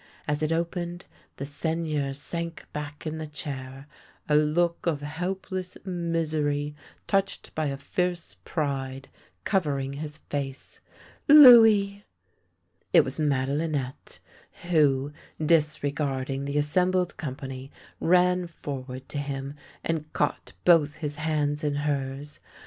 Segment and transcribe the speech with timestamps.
[0.27, 1.05] As it opened,
[1.37, 3.85] the Seigneur sank back in the chair,
[4.27, 6.73] a look of helpless misery
[7.05, 9.09] touched by a fierce pride
[9.43, 10.79] covering his face.
[11.27, 12.03] "Louis!"
[12.91, 14.17] It was Madelinette,
[14.71, 21.75] who, disregarding the assembled company, ran forward to him and caught both his hands in
[21.75, 22.39] hers.